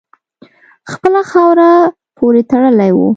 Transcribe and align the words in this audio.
خپله 0.91 1.21
خاوره 1.31 1.69
پوري 2.17 2.43
تړلی 2.51 2.91
وو. 2.93 3.09